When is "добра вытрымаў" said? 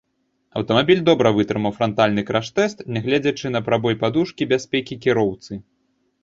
1.09-1.75